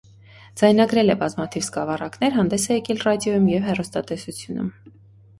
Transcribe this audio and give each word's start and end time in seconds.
Ձայնագրել 0.59 1.13
է 1.13 1.15
բազմաթիվ 1.23 1.65
սկավառաներ, 1.65 2.33
հանդես 2.37 2.65
է 2.69 2.77
եկել 2.77 3.03
ռադիոյում 3.09 3.45
և 3.51 3.67
հեռուստատեսությունում։ 3.67 4.73